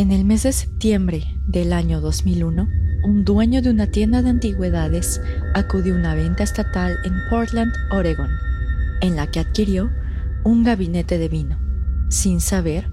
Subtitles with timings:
[0.00, 2.66] En el mes de septiembre del año 2001,
[3.04, 5.20] un dueño de una tienda de antigüedades
[5.52, 8.30] acudió a una venta estatal en Portland, Oregon,
[9.02, 9.90] en la que adquirió
[10.42, 11.58] un gabinete de vino,
[12.08, 12.90] sin saber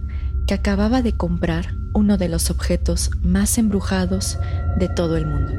[0.47, 4.37] que acababa de comprar uno de los objetos más embrujados
[4.77, 5.53] de todo el mundo.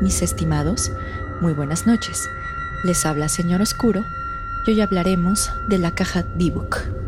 [0.00, 0.92] Mis estimados,
[1.40, 2.28] muy buenas noches.
[2.84, 4.04] Les habla Señor Oscuro
[4.64, 7.07] y hoy hablaremos de la caja D-Book.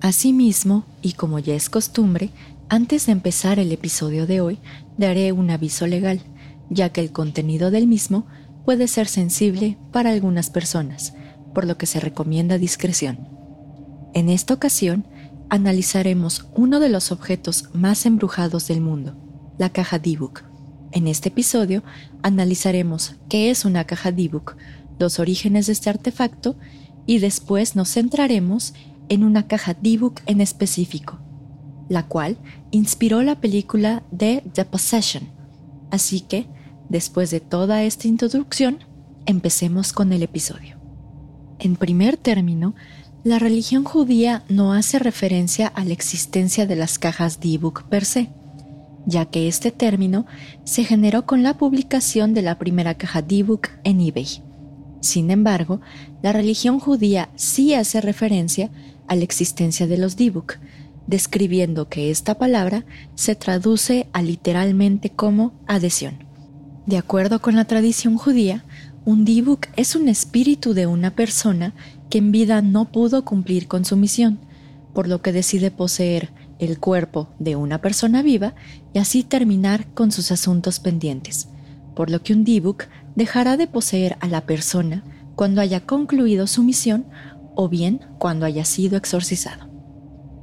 [0.00, 2.30] Asimismo, y como ya es costumbre,
[2.68, 4.58] antes de empezar el episodio de hoy,
[4.98, 6.20] daré un aviso legal,
[6.68, 8.26] ya que el contenido del mismo
[8.64, 11.14] puede ser sensible para algunas personas,
[11.54, 13.28] por lo que se recomienda discreción.
[14.12, 15.06] En esta ocasión,
[15.48, 19.14] analizaremos uno de los objetos más embrujados del mundo,
[19.58, 20.42] la caja D-Book.
[20.92, 21.82] En este episodio
[22.22, 24.56] analizaremos qué es una caja D-Book,
[24.98, 26.56] los orígenes de este artefacto
[27.06, 28.74] y después nos centraremos
[29.08, 31.18] en una caja D-Book en específico,
[31.88, 32.38] la cual
[32.70, 35.28] inspiró la película de The Possession.
[35.90, 36.46] Así que,
[36.88, 38.78] después de toda esta introducción,
[39.26, 40.78] empecemos con el episodio.
[41.58, 42.74] En primer término,
[43.24, 48.28] la religión judía no hace referencia a la existencia de las cajas D-Book per se,
[49.06, 50.26] ya que este término
[50.64, 54.42] se generó con la publicación de la primera caja D-Book en eBay.
[55.00, 55.80] Sin embargo,
[56.22, 58.70] la religión judía sí hace referencia
[59.06, 60.58] a la existencia de los D-Book,
[61.06, 66.18] describiendo que esta palabra se traduce a literalmente como adhesión.
[66.84, 68.66] De acuerdo con la tradición judía,
[69.06, 71.74] un D-Book es un espíritu de una persona
[72.10, 74.38] que en vida no pudo cumplir con su misión,
[74.92, 78.54] por lo que decide poseer el cuerpo de una persona viva
[78.92, 81.48] y así terminar con sus asuntos pendientes,
[81.94, 82.84] por lo que un Dibuk
[83.16, 85.04] dejará de poseer a la persona
[85.34, 87.06] cuando haya concluido su misión
[87.54, 89.68] o bien cuando haya sido exorcizado.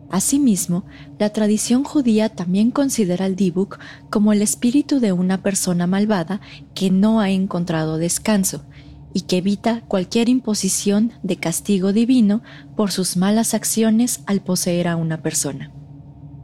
[0.09, 0.83] Asimismo,
[1.19, 3.79] la tradición judía también considera al Dibuk
[4.09, 6.41] como el espíritu de una persona malvada
[6.73, 8.66] que no ha encontrado descanso
[9.13, 12.41] y que evita cualquier imposición de castigo divino
[12.75, 15.72] por sus malas acciones al poseer a una persona.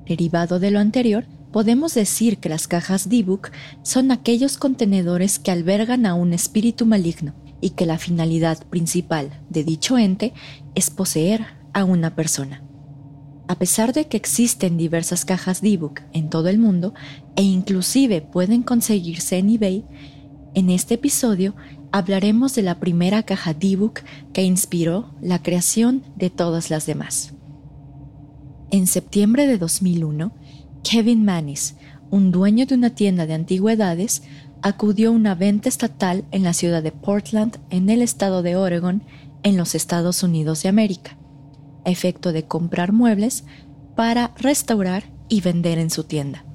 [0.06, 3.52] Derivado de lo anterior, podemos decir que las cajas D-Book
[3.84, 9.64] son aquellos contenedores que albergan a un espíritu maligno y que la finalidad principal de
[9.64, 10.34] dicho ente
[10.76, 12.64] es poseer a una persona.
[13.48, 16.94] A pesar de que existen diversas cajas D-Book en todo el mundo
[17.36, 19.86] e inclusive pueden conseguirse en eBay,
[20.54, 21.56] en este episodio
[21.98, 24.02] hablaremos de la primera caja D-Book
[24.32, 27.34] que inspiró la creación de todas las demás.
[28.70, 30.32] En septiembre de 2001,
[30.84, 31.76] Kevin Manis,
[32.12, 34.22] un dueño de una tienda de antigüedades,
[34.62, 39.02] acudió a una venta estatal en la ciudad de Portland, en el estado de Oregon,
[39.42, 41.18] en los Estados Unidos de América,
[41.84, 43.44] a efecto de comprar muebles
[43.96, 46.46] para restaurar y vender en su tienda.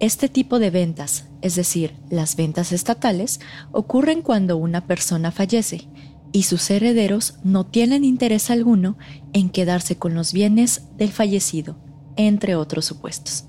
[0.00, 3.40] Este tipo de ventas, es decir, las ventas estatales,
[3.72, 5.88] ocurren cuando una persona fallece
[6.32, 8.96] y sus herederos no tienen interés alguno
[9.32, 11.76] en quedarse con los bienes del fallecido,
[12.16, 13.44] entre otros supuestos.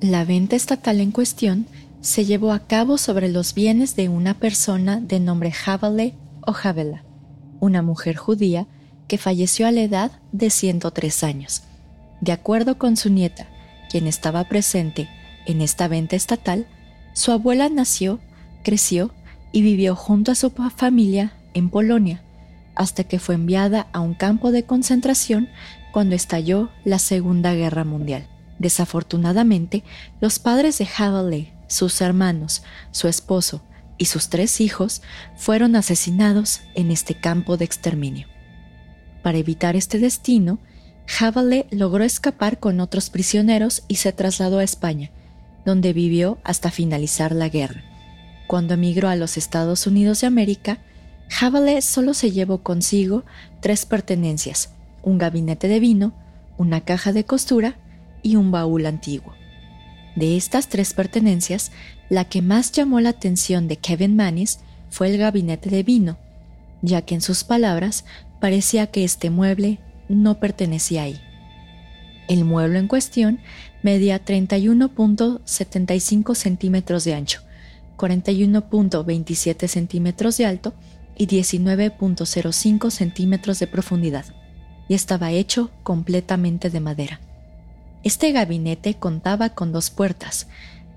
[0.00, 1.66] La venta estatal en cuestión
[2.00, 7.04] se llevó a cabo sobre los bienes de una persona de nombre Javale o Javela,
[7.60, 8.66] una mujer judía
[9.06, 11.62] que falleció a la edad de 103 años.
[12.22, 13.48] De acuerdo con su nieta,
[13.90, 15.08] quien estaba presente
[15.46, 16.66] en esta venta estatal,
[17.12, 18.20] su abuela nació,
[18.62, 19.12] creció
[19.52, 22.22] y vivió junto a su familia en Polonia,
[22.74, 25.48] hasta que fue enviada a un campo de concentración
[25.92, 28.28] cuando estalló la Segunda Guerra Mundial.
[28.58, 29.84] Desafortunadamente,
[30.20, 33.62] los padres de Havalé, sus hermanos, su esposo
[33.98, 35.02] y sus tres hijos
[35.36, 38.26] fueron asesinados en este campo de exterminio.
[39.22, 40.58] Para evitar este destino,
[41.18, 45.10] Havalé logró escapar con otros prisioneros y se trasladó a España,
[45.64, 47.84] donde vivió hasta finalizar la guerra.
[48.46, 50.78] Cuando emigró a los Estados Unidos de América,
[51.40, 53.24] Havalé solo se llevó consigo
[53.60, 54.70] tres pertenencias,
[55.02, 56.12] un gabinete de vino,
[56.58, 57.76] una caja de costura
[58.22, 59.34] y un baúl antiguo.
[60.16, 61.70] De estas tres pertenencias,
[62.08, 64.58] la que más llamó la atención de Kevin Manis
[64.90, 66.18] fue el gabinete de vino,
[66.82, 68.04] ya que en sus palabras
[68.40, 69.78] parecía que este mueble
[70.08, 71.20] no pertenecía ahí.
[72.30, 73.40] El mueble en cuestión
[73.82, 77.40] medía 31.75 centímetros de ancho,
[77.96, 80.72] 41.27 centímetros de alto
[81.18, 84.26] y 19.05 centímetros de profundidad,
[84.88, 87.18] y estaba hecho completamente de madera.
[88.04, 90.46] Este gabinete contaba con dos puertas,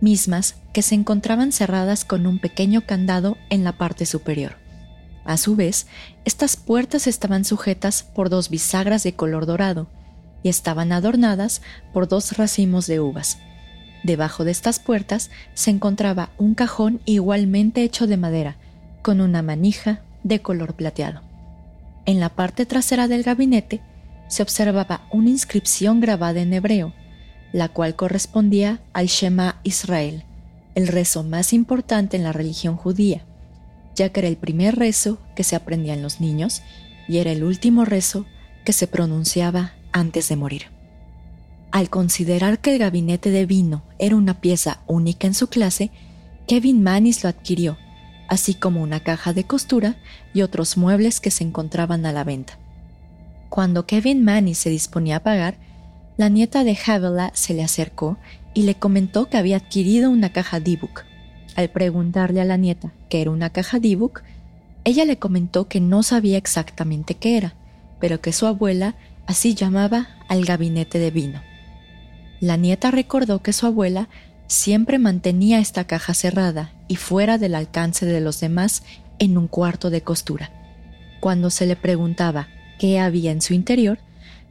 [0.01, 4.57] mismas que se encontraban cerradas con un pequeño candado en la parte superior.
[5.25, 5.87] A su vez,
[6.25, 9.87] estas puertas estaban sujetas por dos bisagras de color dorado
[10.43, 11.61] y estaban adornadas
[11.91, 13.39] por dos racimos de uvas.
[14.03, 18.57] Debajo de estas puertas se encontraba un cajón igualmente hecho de madera,
[19.01, 21.21] con una manija de color plateado.
[22.05, 23.81] En la parte trasera del gabinete
[24.27, 26.93] se observaba una inscripción grabada en hebreo,
[27.53, 30.23] la cual correspondía al Shema Israel,
[30.75, 33.23] el rezo más importante en la religión judía
[33.95, 36.61] ya que era el primer rezo que se aprendía en los niños
[37.07, 38.25] y era el último rezo
[38.65, 40.63] que se pronunciaba antes de morir.
[41.71, 45.91] Al considerar que el gabinete de vino era una pieza única en su clase,
[46.47, 47.77] Kevin Manis lo adquirió,
[48.27, 49.95] así como una caja de costura
[50.33, 52.59] y otros muebles que se encontraban a la venta.
[53.49, 55.55] Cuando Kevin Manis se disponía a pagar,
[56.17, 58.17] la nieta de Havela se le acercó
[58.53, 61.03] y le comentó que había adquirido una caja D-Book
[61.55, 64.21] al preguntarle a la nieta qué era una caja D-Book,
[64.85, 67.53] ella le comentó que no sabía exactamente qué era,
[67.99, 68.95] pero que su abuela
[69.27, 71.41] así llamaba al gabinete de vino.
[72.39, 74.09] La nieta recordó que su abuela
[74.47, 78.83] siempre mantenía esta caja cerrada y fuera del alcance de los demás
[79.19, 80.51] en un cuarto de costura.
[81.19, 82.49] Cuando se le preguntaba
[82.79, 83.99] qué había en su interior,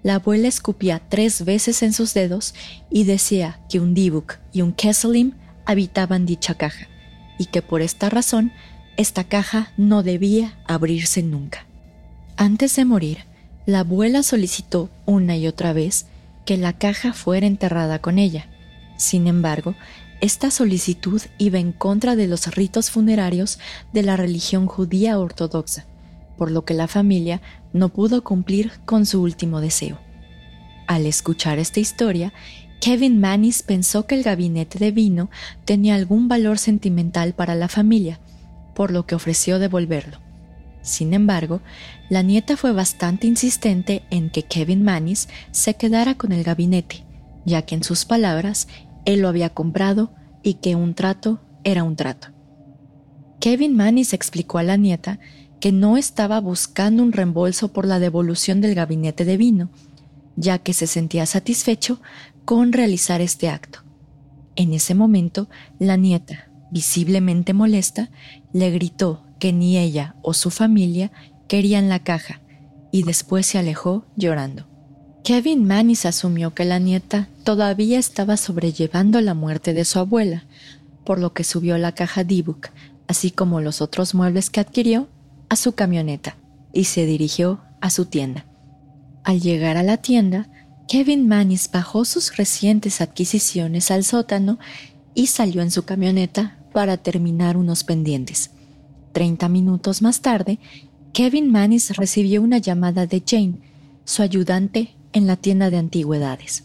[0.02, 2.54] la abuela escupía tres veces en sus dedos
[2.90, 5.32] y decía que un Dibuk y un Kesselim
[5.64, 6.88] habitaban dicha caja
[7.38, 8.52] y que por esta razón
[8.96, 11.66] esta caja no debía abrirse nunca.
[12.36, 13.18] Antes de morir,
[13.66, 16.06] la abuela solicitó una y otra vez
[16.44, 18.46] que la caja fuera enterrada con ella.
[18.96, 19.74] Sin embargo,
[20.20, 23.58] esta solicitud iba en contra de los ritos funerarios
[23.92, 25.84] de la religión judía ortodoxa,
[26.38, 27.40] por lo que la familia
[27.72, 29.98] no pudo cumplir con su último deseo.
[30.86, 32.32] Al escuchar esta historia,
[32.80, 35.30] Kevin Manis pensó que el gabinete de vino
[35.64, 38.18] tenía algún valor sentimental para la familia,
[38.74, 40.21] por lo que ofreció devolverlo.
[40.82, 41.60] Sin embargo,
[42.10, 47.04] la nieta fue bastante insistente en que Kevin Manis se quedara con el gabinete,
[47.44, 48.68] ya que en sus palabras
[49.04, 50.12] él lo había comprado
[50.42, 52.28] y que un trato era un trato.
[53.40, 55.18] Kevin Manis explicó a la nieta
[55.60, 59.70] que no estaba buscando un reembolso por la devolución del gabinete de vino,
[60.36, 62.00] ya que se sentía satisfecho
[62.44, 63.84] con realizar este acto.
[64.56, 65.48] En ese momento,
[65.78, 68.10] la nieta, visiblemente molesta,
[68.52, 71.10] le gritó que ni ella o su familia
[71.48, 72.40] querían la caja
[72.92, 74.68] y después se alejó llorando.
[75.24, 80.44] Kevin Manis asumió que la nieta todavía estaba sobrellevando la muerte de su abuela,
[81.04, 82.68] por lo que subió la caja D-Book,
[83.08, 85.08] así como los otros muebles que adquirió,
[85.48, 86.36] a su camioneta
[86.72, 88.46] y se dirigió a su tienda.
[89.24, 90.50] Al llegar a la tienda,
[90.86, 94.60] Kevin Manis bajó sus recientes adquisiciones al sótano
[95.16, 98.52] y salió en su camioneta para terminar unos pendientes.
[99.12, 100.58] Treinta minutos más tarde,
[101.12, 103.58] Kevin Manis recibió una llamada de Jane,
[104.04, 106.64] su ayudante en la tienda de antigüedades.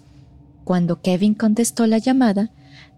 [0.63, 2.49] Cuando Kevin contestó la llamada,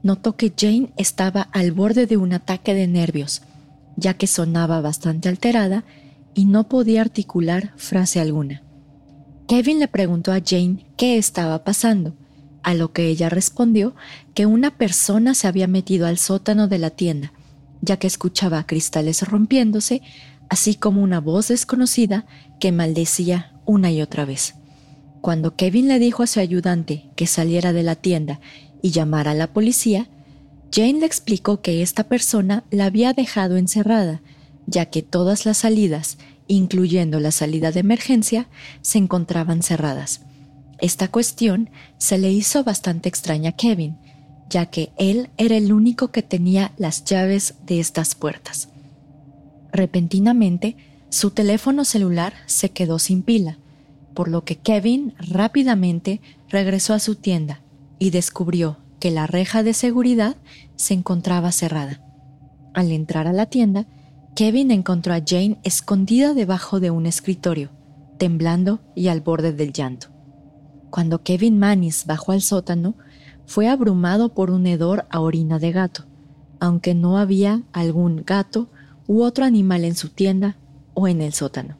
[0.03, 3.41] notó que Jane estaba al borde de un ataque de nervios,
[3.95, 5.83] ya que sonaba bastante alterada
[6.35, 8.61] y no podía articular frase alguna.
[9.47, 12.13] Kevin le preguntó a Jane qué estaba pasando,
[12.61, 13.95] a lo que ella respondió
[14.35, 17.33] que una persona se había metido al sótano de la tienda,
[17.81, 20.01] ya que escuchaba cristales rompiéndose,
[20.49, 22.25] así como una voz desconocida
[22.59, 24.55] que maldecía una y otra vez.
[25.21, 28.39] Cuando Kevin le dijo a su ayudante que saliera de la tienda
[28.81, 30.07] y llamara a la policía,
[30.71, 34.21] Jane le explicó que esta persona la había dejado encerrada,
[34.65, 36.17] ya que todas las salidas,
[36.47, 38.47] incluyendo la salida de emergencia,
[38.81, 40.21] se encontraban cerradas.
[40.79, 43.97] Esta cuestión se le hizo bastante extraña a Kevin,
[44.49, 48.69] ya que él era el único que tenía las llaves de estas puertas.
[49.71, 50.75] Repentinamente,
[51.09, 53.57] su teléfono celular se quedó sin pila,
[54.13, 57.61] por lo que Kevin rápidamente regresó a su tienda
[57.99, 60.35] y descubrió que la reja de seguridad
[60.75, 62.01] se encontraba cerrada.
[62.73, 63.85] Al entrar a la tienda,
[64.35, 67.69] Kevin encontró a Jane escondida debajo de un escritorio,
[68.17, 70.07] temblando y al borde del llanto.
[70.89, 72.95] Cuando Kevin Manis bajó al sótano,
[73.49, 76.05] fue abrumado por un hedor a orina de gato,
[76.59, 78.69] aunque no había algún gato
[79.07, 80.55] u otro animal en su tienda
[80.93, 81.75] o en el sótano.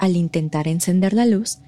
[0.00, 1.58] Al intentar encender la luz,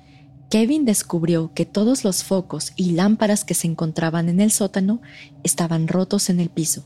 [0.51, 5.01] Kevin descubrió que todos los focos y lámparas que se encontraban en el sótano
[5.45, 6.85] estaban rotos en el piso,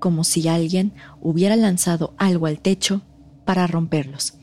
[0.00, 3.02] como si alguien hubiera lanzado algo al techo
[3.44, 4.34] para romperlos.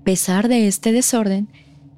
[0.00, 1.50] A pesar de este desorden,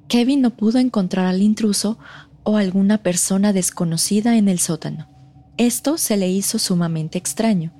[0.09, 1.97] Kevin no pudo encontrar al intruso
[2.43, 5.07] o alguna persona desconocida en el sótano.
[5.57, 7.71] Esto se le hizo sumamente extraño,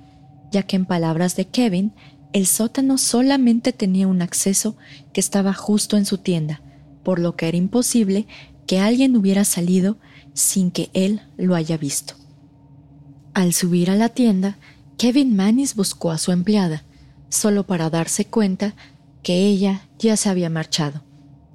[0.50, 1.92] ya que en palabras de Kevin,
[2.32, 4.76] el sótano solamente tenía un acceso
[5.12, 6.62] que estaba justo en su tienda,
[7.02, 8.26] por lo que era imposible
[8.66, 9.98] que alguien hubiera salido
[10.32, 12.14] sin que él lo haya visto.
[13.34, 14.58] Al subir a la tienda,
[14.96, 16.84] Kevin Manis buscó a su empleada,
[17.28, 18.74] solo para darse cuenta
[19.22, 21.02] que ella ya se había marchado.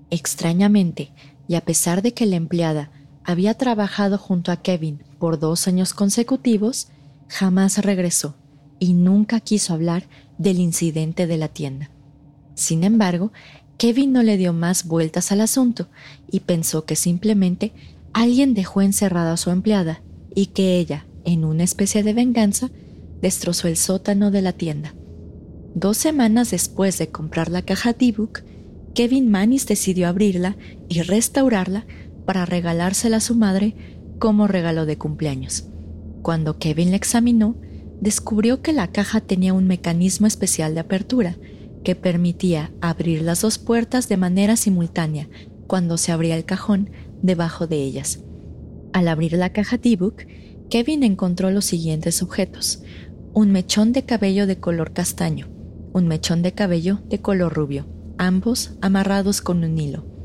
[0.09, 1.13] Extrañamente,
[1.47, 2.91] y a pesar de que la empleada
[3.23, 6.87] había trabajado junto a Kevin por dos años consecutivos,
[7.27, 8.35] jamás regresó
[8.79, 10.07] y nunca quiso hablar
[10.37, 11.89] del incidente de la tienda.
[12.55, 13.31] Sin embargo,
[13.77, 15.87] Kevin no le dio más vueltas al asunto
[16.29, 17.71] y pensó que simplemente
[18.13, 20.01] alguien dejó encerrada a su empleada
[20.35, 22.69] y que ella, en una especie de venganza,
[23.21, 24.95] destrozó el sótano de la tienda.
[25.75, 28.43] Dos semanas después de comprar la caja D-Book,
[28.93, 30.57] Kevin Manis decidió abrirla
[30.89, 31.85] y restaurarla
[32.29, 33.73] para regalársela a su madre
[34.19, 35.65] como regalo de cumpleaños.
[36.21, 37.55] Cuando Kevin la examinó,
[38.01, 41.37] descubrió que la caja tenía un mecanismo especial de apertura
[41.83, 45.27] que permitía abrir las dos puertas de manera simultánea
[45.65, 46.91] cuando se abría el cajón
[47.23, 48.19] debajo de ellas.
[48.93, 50.27] Al abrir la caja D-Book,
[50.69, 52.83] Kevin encontró los siguientes objetos.
[53.33, 55.47] Un mechón de cabello de color castaño,
[55.93, 57.87] un mechón de cabello de color rubio,
[58.19, 60.18] ambos amarrados con un hilo.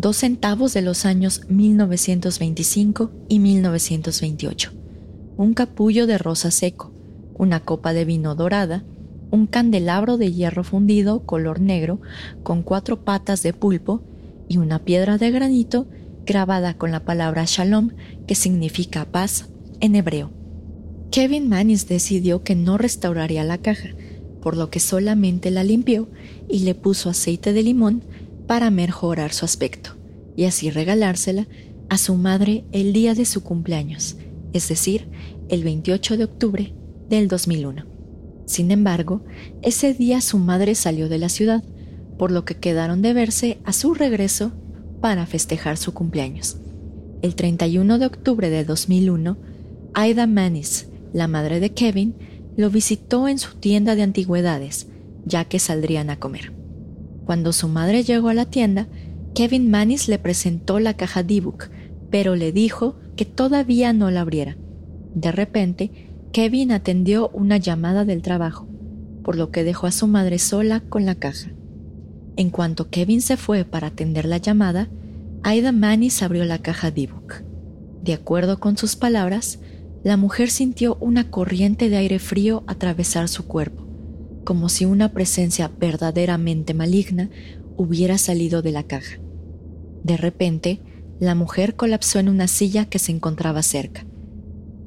[0.00, 4.72] Dos centavos de los años 1925 y 1928.
[5.36, 6.90] Un capullo de rosa seco,
[7.34, 8.82] una copa de vino dorada,
[9.30, 12.00] un candelabro de hierro fundido color negro
[12.42, 14.02] con cuatro patas de pulpo
[14.48, 15.86] y una piedra de granito
[16.24, 17.90] grabada con la palabra shalom,
[18.26, 20.30] que significa paz en hebreo.
[21.10, 23.90] Kevin Manis decidió que no restauraría la caja,
[24.40, 26.08] por lo que solamente la limpió
[26.48, 28.02] y le puso aceite de limón
[28.50, 29.90] para mejorar su aspecto,
[30.34, 31.46] y así regalársela
[31.88, 34.16] a su madre el día de su cumpleaños,
[34.52, 35.06] es decir,
[35.48, 36.74] el 28 de octubre
[37.08, 37.86] del 2001.
[38.46, 39.22] Sin embargo,
[39.62, 41.62] ese día su madre salió de la ciudad,
[42.18, 44.50] por lo que quedaron de verse a su regreso
[45.00, 46.56] para festejar su cumpleaños.
[47.22, 49.38] El 31 de octubre de 2001,
[49.94, 52.16] Aida Manis, la madre de Kevin,
[52.56, 54.88] lo visitó en su tienda de antigüedades,
[55.24, 56.59] ya que saldrían a comer.
[57.30, 58.88] Cuando su madre llegó a la tienda,
[59.36, 61.70] Kevin Manis le presentó la caja D-Book,
[62.10, 64.56] pero le dijo que todavía no la abriera.
[65.14, 68.66] De repente, Kevin atendió una llamada del trabajo,
[69.22, 71.52] por lo que dejó a su madre sola con la caja.
[72.34, 74.88] En cuanto Kevin se fue para atender la llamada,
[75.44, 77.44] Aida Manis abrió la caja D-Book.
[78.02, 79.60] De acuerdo con sus palabras,
[80.02, 83.86] la mujer sintió una corriente de aire frío atravesar su cuerpo,
[84.50, 87.30] como si una presencia verdaderamente maligna
[87.76, 89.20] hubiera salido de la caja.
[90.02, 90.82] De repente,
[91.20, 94.06] la mujer colapsó en una silla que se encontraba cerca,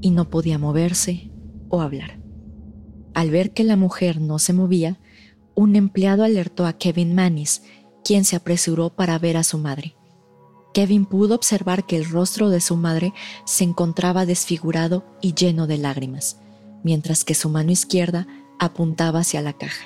[0.02, 1.32] y no podía moverse
[1.82, 2.20] hablar.
[3.14, 5.00] Al ver que la mujer no se movía,
[5.56, 7.64] un empleado alertó a Kevin Manis,
[8.04, 9.96] quien se apresuró para ver a su madre.
[10.74, 13.14] Kevin pudo observar que el rostro de su madre
[13.46, 16.40] se encontraba desfigurado y lleno de lágrimas,
[16.84, 18.28] mientras que su mano izquierda
[18.60, 19.86] apuntaba hacia la caja.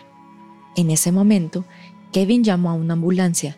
[0.75, 1.65] En ese momento,
[2.11, 3.57] Kevin llamó a una ambulancia,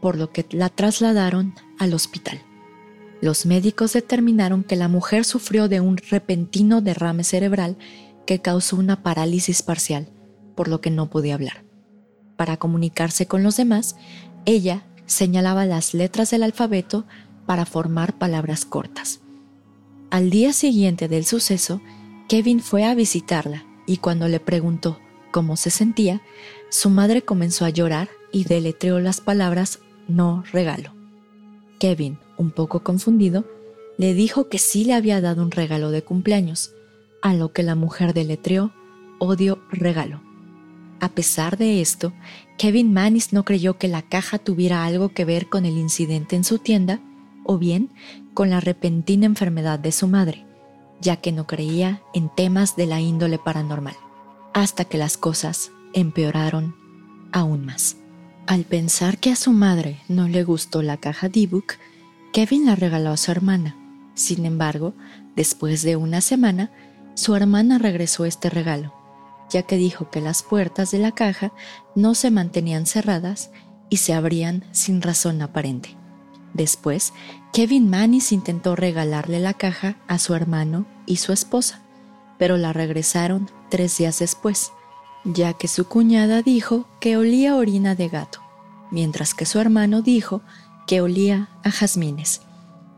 [0.00, 2.40] por lo que la trasladaron al hospital.
[3.20, 7.76] Los médicos determinaron que la mujer sufrió de un repentino derrame cerebral
[8.26, 10.08] que causó una parálisis parcial,
[10.54, 11.64] por lo que no podía hablar.
[12.36, 13.96] Para comunicarse con los demás,
[14.44, 17.06] ella señalaba las letras del alfabeto
[17.46, 19.20] para formar palabras cortas.
[20.10, 21.80] Al día siguiente del suceso,
[22.28, 25.00] Kevin fue a visitarla y cuando le preguntó
[25.32, 26.20] cómo se sentía,
[26.68, 30.92] su madre comenzó a llorar y deletreó las palabras no regalo.
[31.80, 33.46] Kevin, un poco confundido,
[33.96, 36.72] le dijo que sí le había dado un regalo de cumpleaños,
[37.22, 38.72] a lo que la mujer deletreó
[39.18, 40.22] odio regalo.
[41.00, 42.12] A pesar de esto,
[42.58, 46.44] Kevin Manis no creyó que la caja tuviera algo que ver con el incidente en
[46.44, 47.00] su tienda
[47.44, 47.90] o bien
[48.34, 50.47] con la repentina enfermedad de su madre
[51.00, 53.96] ya que no creía en temas de la índole paranormal,
[54.54, 56.74] hasta que las cosas empeoraron
[57.32, 57.96] aún más.
[58.46, 61.74] Al pensar que a su madre no le gustó la caja D-Book,
[62.32, 63.76] Kevin la regaló a su hermana.
[64.14, 64.94] Sin embargo,
[65.36, 66.70] después de una semana,
[67.14, 68.94] su hermana regresó este regalo,
[69.50, 71.52] ya que dijo que las puertas de la caja
[71.94, 73.50] no se mantenían cerradas
[73.90, 75.97] y se abrían sin razón aparente.
[76.54, 77.12] Después,
[77.52, 81.82] Kevin Manis intentó regalarle la caja a su hermano y su esposa,
[82.38, 84.72] pero la regresaron tres días después,
[85.24, 88.40] ya que su cuñada dijo que olía orina de gato,
[88.90, 90.42] mientras que su hermano dijo
[90.86, 92.42] que olía a jazmines.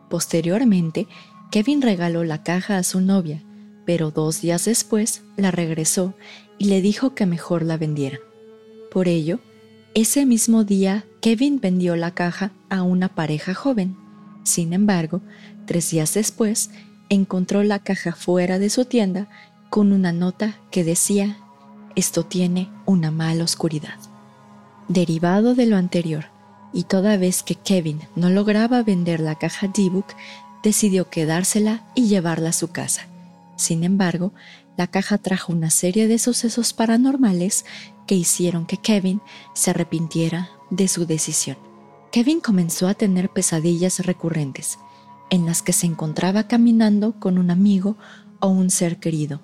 [0.08, 1.08] Posteriormente,
[1.50, 3.42] Kevin regaló la caja a su novia,
[3.84, 6.14] pero dos días después la regresó
[6.58, 8.18] y le dijo que mejor la vendiera.
[8.92, 9.40] Por ello,
[9.94, 13.96] ese mismo día Kevin vendió la caja a una pareja joven.
[14.44, 15.20] Sin embargo,
[15.66, 16.70] tres días después,
[17.08, 19.28] encontró la caja fuera de su tienda
[19.68, 21.36] con una nota que decía,
[21.96, 23.98] esto tiene una mala oscuridad.
[24.88, 26.26] Derivado de lo anterior,
[26.72, 30.06] y toda vez que Kevin no lograba vender la caja D-Book,
[30.62, 33.06] decidió quedársela y llevarla a su casa.
[33.56, 34.32] Sin embargo,
[34.76, 37.64] la caja trajo una serie de sucesos paranormales
[38.10, 39.22] que hicieron que Kevin
[39.54, 41.56] se arrepintiera de su decisión.
[42.10, 44.80] Kevin comenzó a tener pesadillas recurrentes,
[45.30, 47.96] en las que se encontraba caminando con un amigo
[48.40, 49.40] o un ser querido,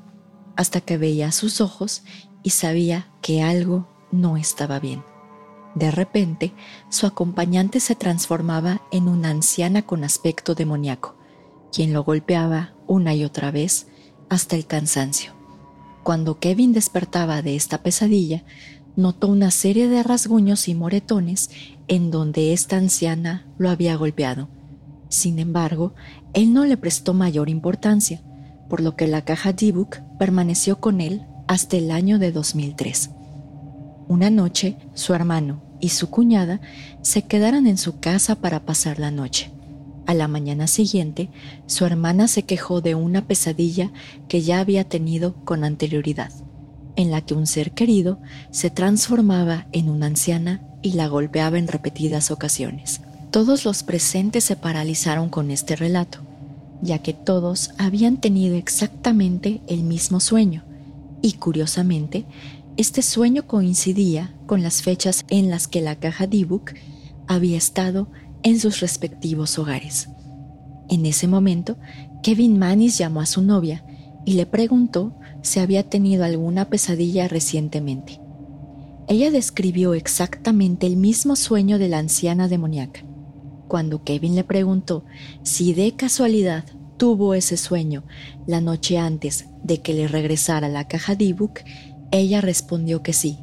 [0.56, 2.02] hasta que veía sus ojos
[2.42, 5.04] y sabía que algo no estaba bien.
[5.76, 6.52] De repente,
[6.88, 11.14] su acompañante se transformaba en una anciana con aspecto demoníaco,
[11.72, 13.86] quien lo golpeaba una y otra vez
[14.28, 15.35] hasta el cansancio.
[16.06, 18.44] Cuando Kevin despertaba de esta pesadilla,
[18.94, 21.50] notó una serie de rasguños y moretones
[21.88, 24.48] en donde esta anciana lo había golpeado.
[25.08, 25.94] Sin embargo,
[26.32, 28.22] él no le prestó mayor importancia,
[28.68, 33.10] por lo que la caja D-Book permaneció con él hasta el año de 2003.
[34.06, 36.60] Una noche, su hermano y su cuñada
[37.02, 39.55] se quedaron en su casa para pasar la noche.
[40.06, 41.28] A la mañana siguiente,
[41.66, 43.90] su hermana se quejó de una pesadilla
[44.28, 46.30] que ya había tenido con anterioridad
[46.96, 48.18] en la que un ser querido
[48.50, 53.00] se transformaba en una anciana y la golpeaba en repetidas ocasiones.
[53.30, 56.20] Todos los presentes se paralizaron con este relato,
[56.80, 60.64] ya que todos habían tenido exactamente el mismo sueño,
[61.22, 62.24] y curiosamente,
[62.76, 66.72] este sueño coincidía con las fechas en las que la caja D-Book
[67.26, 68.08] había estado
[68.46, 70.08] en sus respectivos hogares.
[70.88, 71.78] En ese momento,
[72.22, 73.84] Kevin Manis llamó a su novia
[74.24, 78.20] y le preguntó si había tenido alguna pesadilla recientemente.
[79.08, 83.00] Ella describió exactamente el mismo sueño de la anciana demoníaca.
[83.66, 85.04] Cuando Kevin le preguntó
[85.42, 86.64] si de casualidad
[86.98, 88.04] tuvo ese sueño
[88.46, 91.62] la noche antes de que le regresara la caja D-Book,
[92.12, 93.40] ella respondió que sí,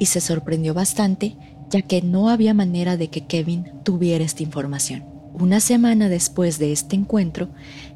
[0.00, 1.36] y se sorprendió bastante
[1.70, 5.04] ya que no había manera de que Kevin tuviera esta información.
[5.32, 7.48] Una semana después de este encuentro,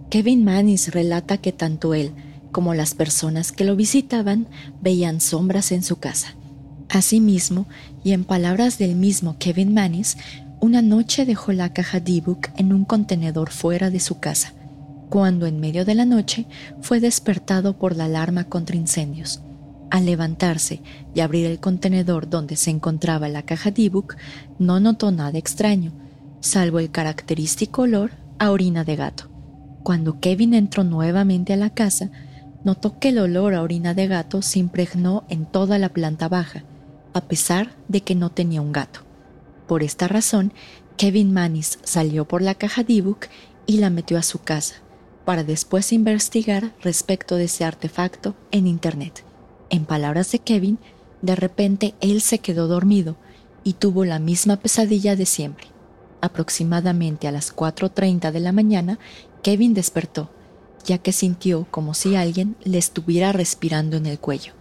[0.08, 2.12] Kevin Manis relata que tanto él
[2.52, 4.46] como las personas que lo visitaban
[4.80, 6.36] veían sombras en su casa.
[6.88, 7.66] Asimismo,
[8.04, 10.16] y en palabras del mismo Kevin Manis,
[10.60, 14.54] una noche dejó la caja D-Book en un contenedor fuera de su casa,
[15.10, 16.46] cuando en medio de la noche
[16.80, 19.40] fue despertado por la alarma contra incendios.
[19.90, 20.82] Al levantarse
[21.14, 24.16] y abrir el contenedor donde se encontraba la caja D-Book,
[24.58, 25.92] no notó nada extraño,
[26.40, 29.30] salvo el característico olor a orina de gato.
[29.82, 32.10] Cuando Kevin entró nuevamente a la casa,
[32.64, 36.64] notó que el olor a orina de gato se impregnó en toda la planta baja,
[37.12, 39.00] a pesar de que no tenía un gato.
[39.68, 40.52] Por esta razón,
[40.96, 43.26] Kevin Manis salió por la caja D-Book
[43.66, 44.76] y la metió a su casa,
[45.24, 49.24] para después investigar respecto de ese artefacto en Internet.
[49.74, 50.78] En palabras de Kevin,
[51.20, 53.16] de repente él se quedó dormido
[53.64, 55.66] y tuvo la misma pesadilla de siempre.
[56.20, 59.00] Aproximadamente a las 4.30 de la mañana,
[59.42, 60.30] Kevin despertó
[60.84, 64.52] ya que sintió como si alguien le estuviera respirando en el cuello.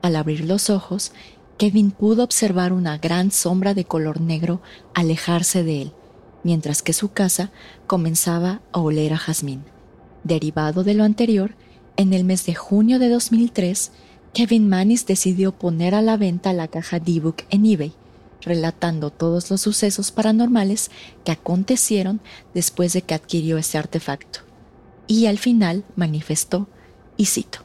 [0.00, 1.10] Al abrir los ojos,
[1.58, 4.62] Kevin pudo observar una gran sombra de color negro
[4.94, 5.92] alejarse de él,
[6.44, 7.50] mientras que su casa
[7.88, 9.64] comenzaba a oler a jazmín.
[10.22, 11.56] Derivado de lo anterior,
[11.96, 13.92] En el mes de junio de 2003,
[14.34, 17.92] Kevin Manis decidió poner a la venta la caja D-Book en eBay,
[18.40, 20.90] relatando todos los sucesos paranormales
[21.22, 22.22] que acontecieron
[22.54, 24.40] después de que adquirió ese artefacto.
[25.06, 26.66] Y al final manifestó,
[27.18, 27.58] y cito,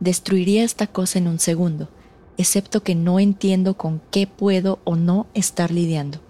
[0.00, 1.90] destruiría esta cosa en un segundo,
[2.38, 6.22] excepto que no entiendo con qué puedo o no estar lidiando.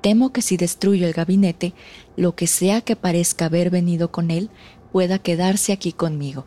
[0.00, 1.74] Temo que si destruyo el gabinete,
[2.16, 4.48] lo que sea que parezca haber venido con él
[4.92, 6.46] pueda quedarse aquí conmigo.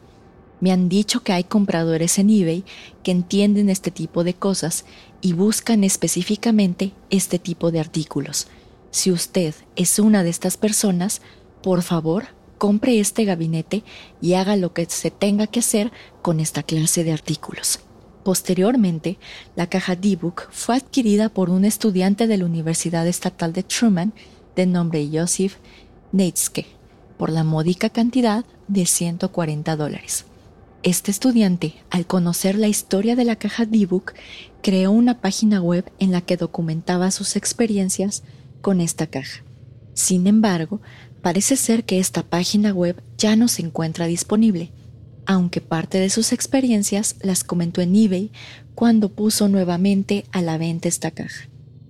[0.59, 2.63] Me han dicho que hay compradores en eBay
[3.03, 4.85] que entienden este tipo de cosas
[5.21, 8.47] y buscan específicamente este tipo de artículos.
[8.91, 11.21] Si usted es una de estas personas,
[11.61, 13.83] por favor, compre este gabinete
[14.21, 15.91] y haga lo que se tenga que hacer
[16.21, 17.79] con esta clase de artículos.
[18.23, 19.17] Posteriormente,
[19.55, 24.13] la caja D-Book fue adquirida por un estudiante de la Universidad Estatal de Truman
[24.55, 25.55] de nombre Joseph
[26.11, 26.65] Neitzke
[27.17, 30.25] por la módica cantidad de 140 dólares.
[30.81, 34.13] Este estudiante, al conocer la historia de la caja D-Book,
[34.61, 38.23] creó una página web en la que documentaba sus experiencias
[38.61, 39.43] con esta caja.
[39.93, 40.81] Sin embargo,
[41.21, 44.71] parece ser que esta página web ya no se encuentra disponible,
[45.25, 48.31] aunque parte de sus experiencias las comentó en eBay
[48.73, 51.49] cuando puso nuevamente a la venta esta caja.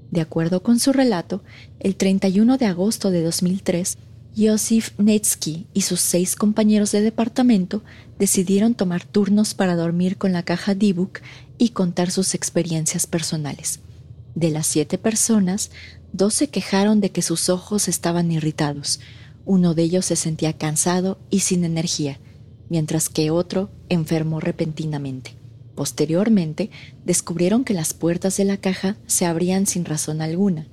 [0.10, 1.44] De acuerdo con su relato,
[1.80, 4.00] el 31 de agosto de 2003,
[4.40, 7.84] Yosif Netsky y sus seis compañeros de departamento
[8.18, 11.20] decidieron tomar turnos para dormir con la caja D-Book
[11.58, 13.82] y contar sus experiencias personales.
[14.36, 15.72] De las siete personas,
[16.14, 19.02] dos se quejaron de que sus ojos estaban irritados,
[19.46, 22.18] uno de ellos se sentía cansado y sin energía,
[22.70, 25.36] mientras que otro enfermó repentinamente.
[25.76, 26.70] Posteriormente,
[27.04, 30.66] descubrieron que las puertas de la caja se abrían sin razón alguna,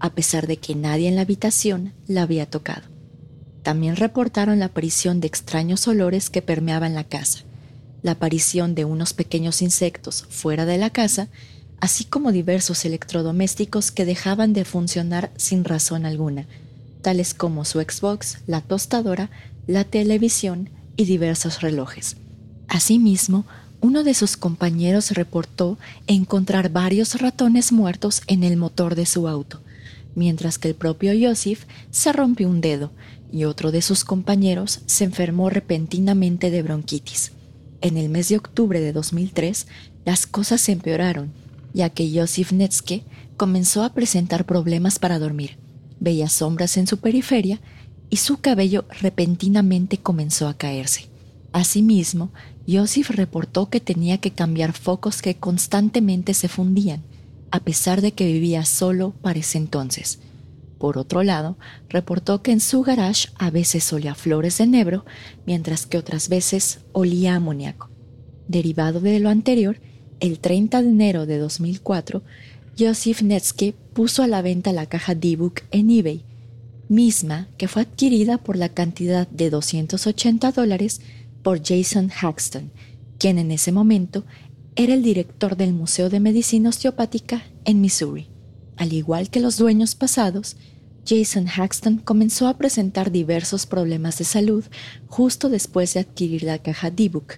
[0.00, 2.91] a pesar de que nadie en la habitación la había tocado.
[3.62, 7.40] También reportaron la aparición de extraños olores que permeaban la casa,
[8.02, 11.28] la aparición de unos pequeños insectos fuera de la casa,
[11.80, 16.46] así como diversos electrodomésticos que dejaban de funcionar sin razón alguna,
[17.02, 19.30] tales como su Xbox, la tostadora,
[19.66, 22.16] la televisión y diversos relojes.
[22.68, 23.44] Asimismo,
[23.80, 29.60] uno de sus compañeros reportó encontrar varios ratones muertos en el motor de su auto,
[30.14, 32.92] mientras que el propio Joseph se rompió un dedo
[33.32, 37.32] y otro de sus compañeros se enfermó repentinamente de bronquitis.
[37.80, 39.66] En el mes de octubre de 2003,
[40.04, 41.32] las cosas se empeoraron,
[41.72, 43.04] ya que Joseph Netske
[43.36, 45.58] comenzó a presentar problemas para dormir.
[45.98, 47.60] Veía sombras en su periferia
[48.10, 51.08] y su cabello repentinamente comenzó a caerse.
[51.52, 52.30] Asimismo,
[52.68, 57.02] Joseph reportó que tenía que cambiar focos que constantemente se fundían,
[57.50, 60.18] a pesar de que vivía solo para ese entonces.
[60.82, 61.56] Por otro lado,
[61.88, 65.04] reportó que en su garage a veces olía flores de enebro,
[65.46, 67.88] mientras que otras veces olía amoníaco.
[68.48, 69.78] Derivado de lo anterior,
[70.18, 72.24] el 30 de enero de 2004,
[72.76, 76.24] Joseph Netsky puso a la venta la caja D-Book en eBay
[76.88, 81.00] misma que fue adquirida por la cantidad de 280 dólares
[81.44, 82.72] por Jason Haxton,
[83.18, 84.24] quien en ese momento
[84.74, 88.26] era el director del Museo de Medicina Osteopática en Missouri.
[88.76, 90.56] Al igual que los dueños pasados,
[91.06, 94.64] Jason Haxton comenzó a presentar diversos problemas de salud
[95.08, 97.34] justo después de adquirir la caja D-Book,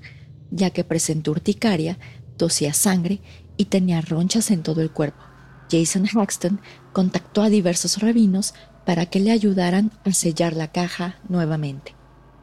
[0.51, 1.99] ya que presentó urticaria,
[2.37, 3.21] tosía sangre
[3.57, 5.23] y tenía ronchas en todo el cuerpo.
[5.71, 6.61] Jason Haxton
[6.93, 11.95] contactó a diversos rabinos para que le ayudaran a sellar la caja nuevamente.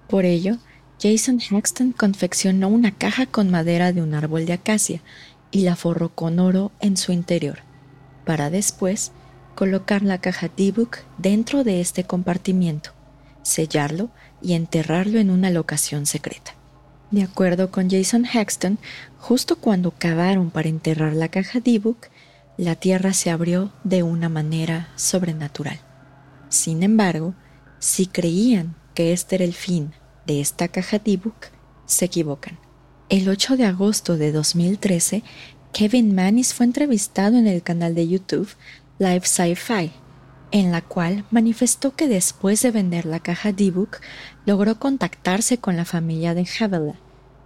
[0.09, 0.57] Por ello,
[0.99, 5.01] Jason Haxton confeccionó una caja con madera de un árbol de acacia
[5.51, 7.59] y la forró con oro en su interior,
[8.25, 9.11] para después
[9.55, 12.91] colocar la caja D-Book dentro de este compartimiento,
[13.43, 14.09] sellarlo
[14.41, 16.53] y enterrarlo en una locación secreta.
[17.11, 18.79] De acuerdo con Jason Haxton,
[19.19, 22.07] justo cuando cavaron para enterrar la caja D-Book,
[22.57, 25.79] la tierra se abrió de una manera sobrenatural.
[26.49, 27.33] Sin embargo,
[27.79, 29.93] si creían que este era el fin
[30.25, 31.47] de esta caja D-Book,
[31.85, 32.59] se equivocan.
[33.09, 35.23] El 8 de agosto de 2013,
[35.73, 38.49] Kevin Manis fue entrevistado en el canal de YouTube
[39.01, 39.91] Live Sci-Fi,
[40.51, 43.97] en la cual manifestó que después de vender la caja D-Book,
[44.45, 46.93] logró contactarse con la familia de Havela,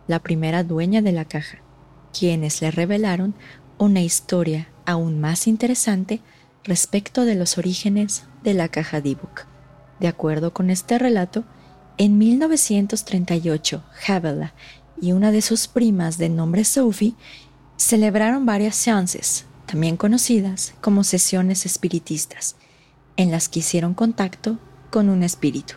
[0.05, 1.59] la primera dueña de la caja,
[2.11, 3.35] quienes le revelaron
[3.77, 6.19] una historia aún más interesante
[6.65, 9.45] respecto de los orígenes de la caja D-Book.
[10.01, 11.45] De acuerdo con este relato,
[11.97, 14.53] en 1938, Havela
[15.01, 17.15] y una de sus primas de nombre Sophie
[17.77, 22.55] celebraron varias seances, también conocidas como sesiones espiritistas,
[23.17, 25.75] en las que hicieron contacto con un espíritu.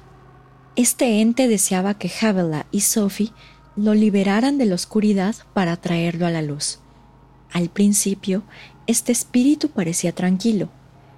[0.77, 3.33] Este ente deseaba que Havela y Sophie
[3.77, 6.81] lo liberaran de la oscuridad para traerlo a la luz.
[7.53, 8.43] Al principio,
[8.87, 10.71] este espíritu parecía tranquilo.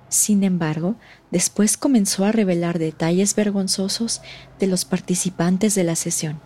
[0.09, 0.97] Sin embargo,
[1.31, 4.23] después comenzó a revelar detalles vergonzosos
[4.59, 6.41] de los participantes de la sesión,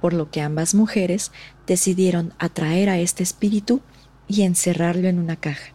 [0.00, 1.32] por lo que ambas mujeres
[1.66, 3.80] decidieron atraer a este espíritu
[4.28, 5.72] y encerrarlo en una caja.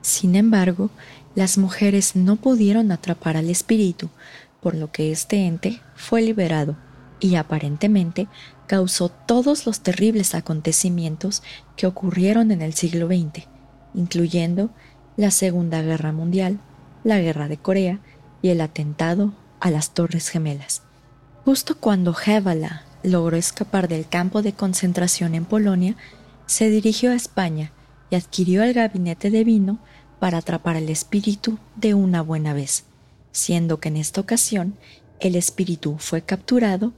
[0.00, 0.90] Sin embargo,
[1.34, 4.08] las mujeres no pudieron atrapar al espíritu,
[4.60, 6.76] por lo que este ente fue liberado
[7.20, 8.28] y aparentemente
[8.66, 11.42] causó todos los terribles acontecimientos
[11.76, 13.46] que ocurrieron en el siglo XX,
[13.94, 14.70] incluyendo
[15.16, 16.58] la Segunda Guerra Mundial,
[17.04, 18.00] la Guerra de Corea
[18.42, 20.82] y el atentado a las Torres Gemelas.
[21.44, 25.96] Justo cuando Hevala logró escapar del campo de concentración en Polonia,
[26.46, 27.72] se dirigió a España
[28.10, 29.78] y adquirió el gabinete de vino
[30.18, 32.84] para atrapar el espíritu de una buena vez,
[33.32, 34.76] siendo que en esta ocasión
[35.20, 36.92] el espíritu fue capturado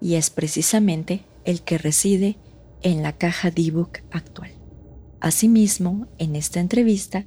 [0.00, 2.36] y es precisamente el que reside
[2.82, 4.50] en la caja D-Book actual.
[5.20, 7.24] Asimismo, en esta entrevista,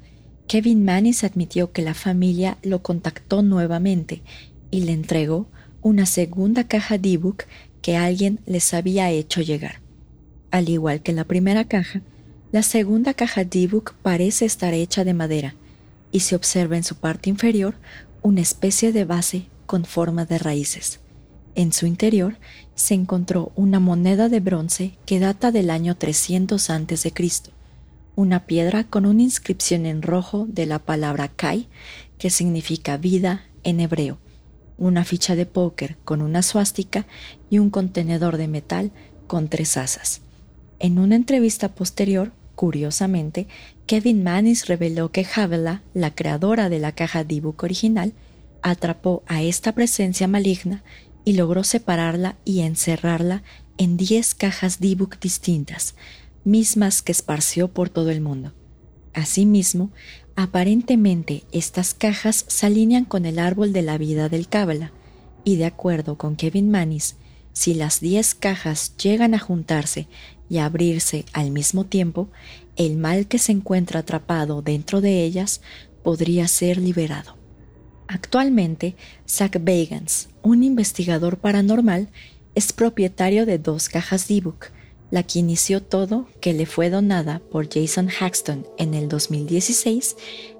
[0.47, 4.21] Kevin Mannis admitió que la familia lo contactó nuevamente
[4.69, 5.47] y le entregó
[5.82, 7.45] una segunda caja D-Book
[7.82, 9.82] que alguien les había hecho llegar.
[10.52, 12.02] Al igual que la primera caja,
[12.51, 15.55] la segunda caja D-Book parece estar hecha de madera
[16.12, 17.75] y se observa en su parte inferior
[18.21, 20.99] una especie de base con forma de raíces.
[21.55, 22.38] En su interior
[22.75, 27.13] se encontró una moneda de bronce que data del año 300 a.C.,
[28.15, 31.67] una piedra con una inscripción en rojo de la palabra Kai,
[32.17, 34.17] que significa vida en hebreo,
[34.77, 37.05] una ficha de póker con una suástica
[37.49, 38.91] y un contenedor de metal
[39.27, 40.21] con tres asas.
[40.79, 43.47] En una entrevista posterior, curiosamente,
[43.85, 48.13] Kevin Mannis reveló que Havela, la creadora de la caja D-Book original,
[48.63, 50.83] atrapó a esta presencia maligna
[51.23, 53.43] y logró separarla y encerrarla
[53.77, 55.93] en 10 cajas D-Book distintas,
[56.43, 58.53] mismas que esparció por todo el mundo.
[59.13, 59.91] Asimismo,
[60.35, 64.91] aparentemente estas cajas se alinean con el árbol de la vida del Cábala,
[65.43, 67.17] y de acuerdo con Kevin Mannis,
[67.53, 70.07] si las 10 cajas llegan a juntarse
[70.49, 72.29] y abrirse al mismo tiempo,
[72.75, 75.62] el mal que se encuentra atrapado dentro de ellas
[76.03, 77.36] podría ser liberado.
[78.07, 78.95] Actualmente,
[79.27, 82.10] Zach Bagans, un investigador paranormal,
[82.55, 84.67] es propietario de dos cajas D-Book,
[85.12, 90.15] la que inició todo, que le fue donada por Jason Haxton en el 2016,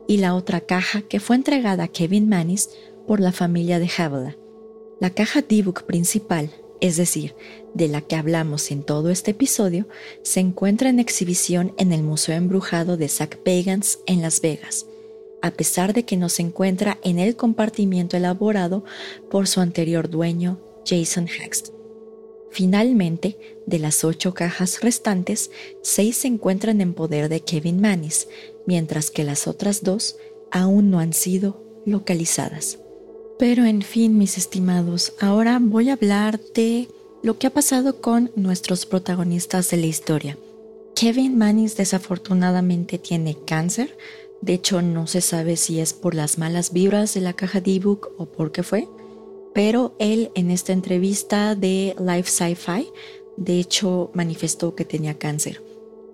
[0.08, 2.69] y la otra caja que fue entregada a Kevin Mannis
[3.08, 4.36] por la familia de Havela.
[5.00, 7.36] La caja D-Book principal es decir,
[7.74, 9.88] de la que hablamos en todo este episodio,
[10.22, 14.86] se encuentra en exhibición en el Museo Embrujado de Zach Bagans en Las Vegas,
[15.42, 18.84] a pesar de que no se encuentra en el compartimiento elaborado
[19.30, 21.70] por su anterior dueño, Jason Hext.
[22.52, 25.52] Finalmente, de las ocho cajas restantes,
[25.84, 28.28] seis se encuentran en poder de Kevin Mannis,
[28.66, 30.18] mientras que las otras dos
[30.52, 32.80] aún no han sido localizadas.
[33.39, 36.89] Pero en fin, mis estimados, ahora voy a hablar de
[37.21, 40.38] lo que ha pasado con nuestros protagonistas de la historia.
[40.95, 43.95] Kevin Mannis desafortunadamente tiene cáncer.
[44.41, 48.10] De hecho, no se sabe si es por las malas vibras de la caja D-Book
[48.17, 48.88] o por qué fue.
[49.54, 52.88] Pero él en esta entrevista de Life Sci-Fi,
[53.38, 55.66] de hecho, manifestó que tenía cáncer.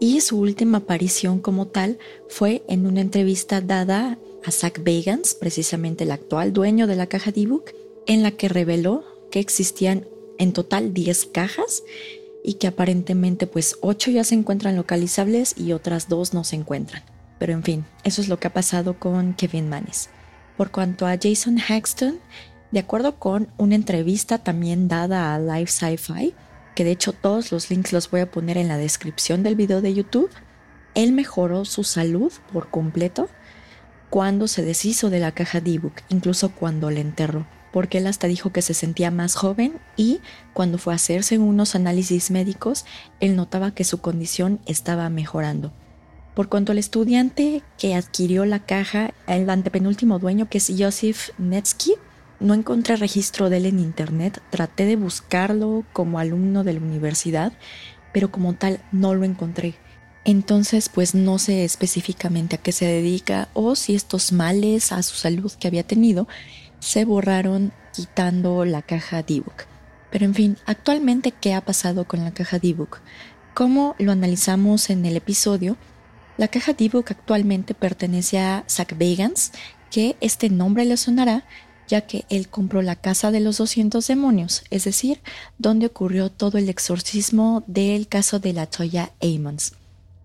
[0.03, 6.03] Y su última aparición como tal fue en una entrevista dada a Zach Bagans, precisamente
[6.03, 7.71] el actual dueño de la caja D-Book,
[8.05, 10.05] en la que reveló que existían
[10.39, 11.83] en total 10 cajas
[12.43, 17.01] y que aparentemente pues 8 ya se encuentran localizables y otras 2 no se encuentran.
[17.39, 20.09] Pero en fin, eso es lo que ha pasado con Kevin Mannis.
[20.57, 22.19] Por cuanto a Jason Haxton,
[22.71, 26.33] de acuerdo con una entrevista también dada a Live Sci-Fi,
[26.75, 29.81] que de hecho todos los links los voy a poner en la descripción del video
[29.81, 30.29] de YouTube,
[30.95, 33.29] él mejoró su salud por completo
[34.09, 38.51] cuando se deshizo de la caja D-Book, incluso cuando la enterró, porque él hasta dijo
[38.51, 40.21] que se sentía más joven y
[40.53, 42.85] cuando fue a hacerse unos análisis médicos,
[43.19, 45.73] él notaba que su condición estaba mejorando.
[46.35, 51.93] Por cuanto al estudiante que adquirió la caja, el antepenúltimo dueño, que es Joseph Netsky,
[52.39, 57.53] no encontré registro de él en internet, traté de buscarlo como alumno de la universidad,
[58.11, 59.75] pero como tal no lo encontré.
[60.25, 65.15] Entonces, pues no sé específicamente a qué se dedica o si estos males a su
[65.15, 66.27] salud que había tenido
[66.79, 69.65] se borraron quitando la caja D-Book.
[70.11, 72.99] Pero en fin, actualmente, ¿qué ha pasado con la caja D-Book?
[73.53, 75.75] Como lo analizamos en el episodio,
[76.37, 79.51] la caja D-Book actualmente pertenece a Zach Bagans,
[79.91, 81.45] que este nombre le sonará
[81.87, 85.21] ya que él compró la casa de los 200 demonios, es decir,
[85.57, 89.73] donde ocurrió todo el exorcismo del caso de la Toya Amons.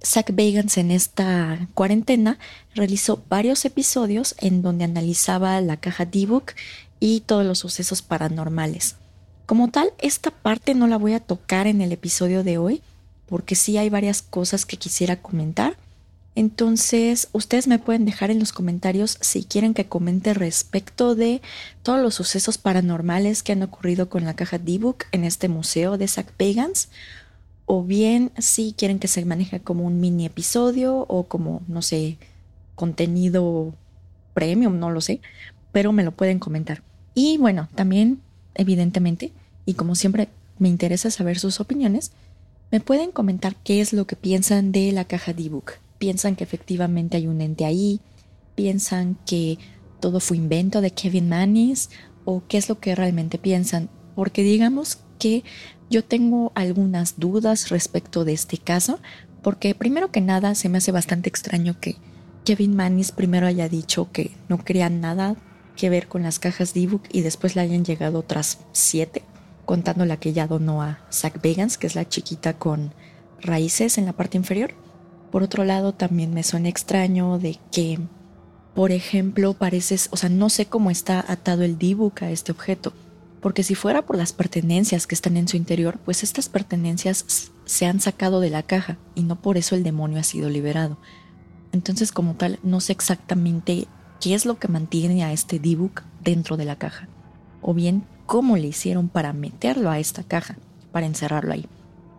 [0.04, 2.38] Zach Bagans en esta cuarentena
[2.74, 6.52] realizó varios episodios en donde analizaba la caja D-Book
[7.00, 8.96] y todos los sucesos paranormales.
[9.46, 12.82] Como tal, esta parte no la voy a tocar en el episodio de hoy,
[13.26, 15.76] porque sí hay varias cosas que quisiera comentar.
[16.34, 21.42] Entonces, ustedes me pueden dejar en los comentarios si quieren que comente respecto de
[21.82, 26.06] todos los sucesos paranormales que han ocurrido con la caja D-Book en este museo de
[26.06, 26.90] Zach Bagans
[27.66, 32.16] o bien si quieren que se maneje como un mini episodio o como, no sé,
[32.76, 33.74] contenido
[34.32, 35.20] premium, no lo sé,
[35.72, 36.82] pero me lo pueden comentar.
[37.14, 38.20] Y bueno, también,
[38.54, 39.32] evidentemente,
[39.66, 42.12] y como siempre me interesa saber sus opiniones,
[42.70, 45.72] me pueden comentar qué es lo que piensan de la caja D-Book.
[45.98, 48.00] ¿Piensan que efectivamente hay un ente ahí?
[48.54, 49.58] ¿Piensan que
[50.00, 51.90] todo fue invento de Kevin Manis?
[52.24, 53.90] ¿O qué es lo que realmente piensan?
[54.14, 55.44] Porque digamos que
[55.90, 59.00] yo tengo algunas dudas respecto de este caso,
[59.42, 61.96] porque primero que nada se me hace bastante extraño que
[62.44, 65.36] Kevin Manis primero haya dicho que no quería nada
[65.76, 69.22] que ver con las cajas de ebook y después le hayan llegado otras siete,
[69.64, 72.92] contando la que ya donó a Zach Vegans, que es la chiquita con
[73.40, 74.74] raíces en la parte inferior.
[75.30, 77.98] Por otro lado, también me suena extraño de que,
[78.74, 82.92] por ejemplo, pareces, o sea, no sé cómo está atado el D-Book a este objeto
[83.40, 87.86] porque si fuera por las pertenencias que están en su interior, pues estas pertenencias se
[87.86, 90.98] han sacado de la caja y no por eso el demonio ha sido liberado.
[91.72, 93.86] Entonces como tal no sé exactamente
[94.20, 97.08] qué es lo que mantiene a este D-Book dentro de la caja,
[97.60, 100.56] o bien cómo le hicieron para meterlo a esta caja,
[100.90, 101.66] para encerrarlo ahí.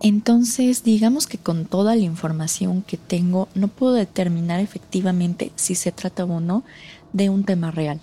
[0.01, 5.91] Entonces, digamos que con toda la información que tengo, no puedo determinar efectivamente si se
[5.91, 6.63] trata o no
[7.11, 7.99] de un tema real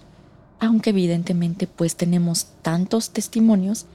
[0.59, 3.87] aunque evidentemente pues tenemos tantos testimonios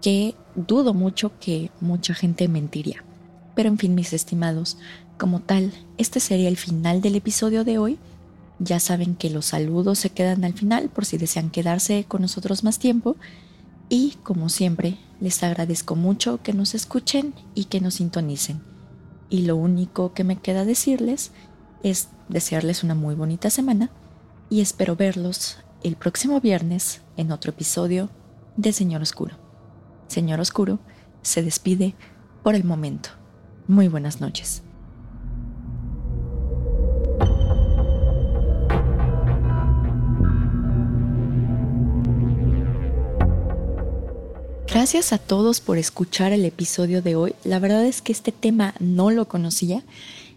[0.00, 3.04] que dudo mucho que mucha gente mentiría.
[3.54, 4.78] Pero en fin, mis estimados,
[5.18, 7.98] como tal, este sería el final del episodio de hoy.
[8.58, 12.64] Ya saben que los saludos se quedan al final por si desean quedarse con nosotros
[12.64, 13.16] más tiempo.
[13.90, 18.62] Y como siempre, les agradezco mucho que nos escuchen y que nos sintonicen.
[19.28, 21.32] Y lo único que me queda decirles
[21.82, 23.90] es desearles una muy bonita semana
[24.48, 28.10] y espero verlos el próximo viernes en otro episodio
[28.56, 29.36] de Señor Oscuro.
[30.06, 30.78] Señor Oscuro
[31.22, 31.94] se despide
[32.44, 33.10] por el momento.
[33.66, 34.62] Muy buenas noches.
[44.72, 47.34] Gracias a todos por escuchar el episodio de hoy.
[47.42, 49.82] La verdad es que este tema no lo conocía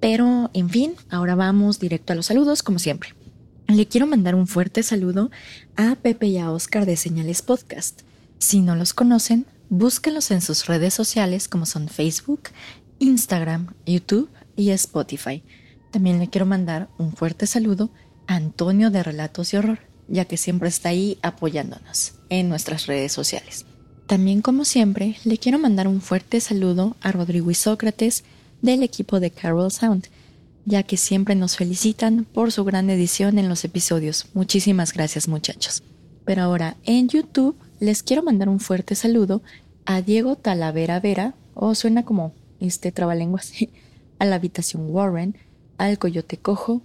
[0.00, 3.14] Pero, en fin, ahora vamos directo a los saludos como siempre.
[3.66, 5.30] Le quiero mandar un fuerte saludo
[5.76, 8.02] a Pepe y a Oscar de Señales Podcast.
[8.38, 12.44] Si no los conocen, búsquenlos en sus redes sociales como son Facebook,
[12.98, 15.42] Instagram, YouTube y Spotify.
[15.90, 17.90] También le quiero mandar un fuerte saludo
[18.26, 23.12] a Antonio de Relatos y Horror, ya que siempre está ahí apoyándonos en nuestras redes
[23.12, 23.66] sociales.
[24.06, 28.24] También, como siempre, le quiero mandar un fuerte saludo a Rodrigo y Sócrates
[28.62, 30.08] del equipo de Carol Sound
[30.68, 34.26] ya que siempre nos felicitan por su gran edición en los episodios.
[34.34, 35.82] Muchísimas gracias muchachos.
[36.26, 39.40] Pero ahora en YouTube les quiero mandar un fuerte saludo
[39.86, 43.54] a Diego Talavera Vera, o suena como este trabalenguas,
[44.18, 45.38] a la habitación Warren,
[45.78, 46.82] al Coyote Cojo,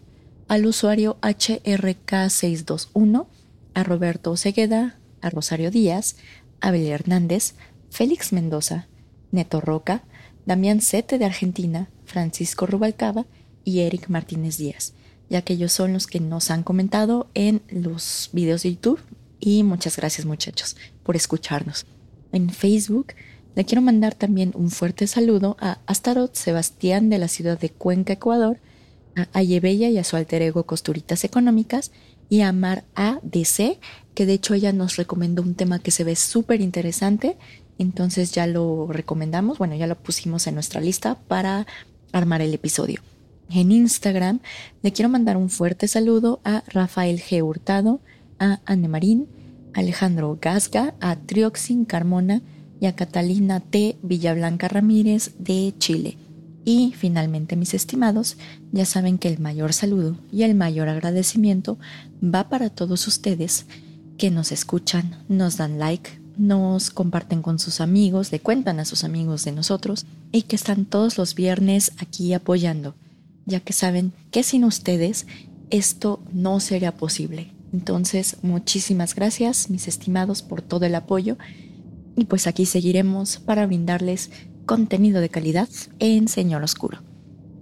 [0.48, 3.28] al usuario HRK621,
[3.74, 6.16] a Roberto Osegueda, a Rosario Díaz,
[6.62, 7.56] Abel Hernández,
[7.90, 8.88] Félix Mendoza,
[9.32, 10.04] Neto Roca,
[10.46, 13.26] Damián Sete de Argentina, Francisco Rubalcaba
[13.64, 14.94] y Eric Martínez Díaz,
[15.30, 19.00] ya que ellos son los que nos han comentado en los videos de YouTube.
[19.40, 21.86] Y muchas gracias muchachos por escucharnos.
[22.32, 23.14] En Facebook
[23.56, 28.14] le quiero mandar también un fuerte saludo a Astaroth Sebastián de la ciudad de Cuenca,
[28.14, 28.60] Ecuador,
[29.16, 31.92] a Ayebella y a su alter ego Costuritas Económicas
[32.30, 33.78] y a Mar ADC,
[34.16, 37.38] que de hecho ella nos recomendó un tema que se ve súper interesante,
[37.78, 41.66] entonces ya lo recomendamos, bueno, ya lo pusimos en nuestra lista para
[42.12, 43.02] armar el episodio.
[43.50, 44.40] En Instagram
[44.82, 47.44] le quiero mandar un fuerte saludo a Rafael G.
[47.44, 48.02] Hurtado,
[48.40, 49.28] a Anne Marín,
[49.74, 52.42] Alejandro Gasga, a Trioxin Carmona
[52.80, 53.98] y a Catalina T.
[54.02, 56.18] Villablanca Ramírez de Chile.
[56.66, 58.38] Y finalmente, mis estimados,
[58.72, 61.78] ya saben que el mayor saludo y el mayor agradecimiento
[62.24, 63.66] va para todos ustedes
[64.18, 69.04] que nos escuchan, nos dan like, nos comparten con sus amigos, le cuentan a sus
[69.04, 72.96] amigos de nosotros y que están todos los viernes aquí apoyando,
[73.46, 75.28] ya que saben que sin ustedes
[75.70, 77.52] esto no sería posible.
[77.72, 81.38] Entonces, muchísimas gracias, mis estimados, por todo el apoyo
[82.16, 84.30] y pues aquí seguiremos para brindarles
[84.66, 85.70] contenido de calidad
[86.00, 87.00] en Señor Oscuro.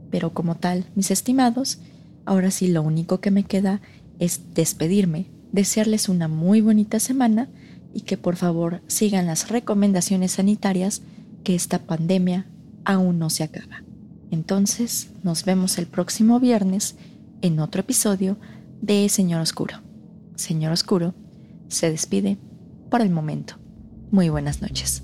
[0.09, 1.79] Pero como tal, mis estimados,
[2.25, 3.81] ahora sí lo único que me queda
[4.19, 7.47] es despedirme, desearles una muy bonita semana
[7.93, 11.01] y que por favor sigan las recomendaciones sanitarias
[11.43, 12.45] que esta pandemia
[12.85, 13.83] aún no se acaba.
[14.31, 16.95] Entonces, nos vemos el próximo viernes
[17.41, 18.37] en otro episodio
[18.81, 19.77] de Señor Oscuro.
[20.35, 21.13] Señor Oscuro
[21.67, 22.37] se despide
[22.89, 23.55] por el momento.
[24.11, 25.03] Muy buenas noches.